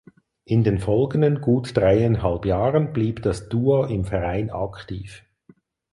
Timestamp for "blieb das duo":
2.91-3.85